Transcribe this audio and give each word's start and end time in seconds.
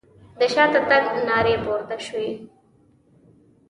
د 0.39 0.41
شاته 0.53 0.79
تګ 0.89 1.03
نارې 1.27 1.55
پورته 1.63 1.97
شوې. 2.05 2.29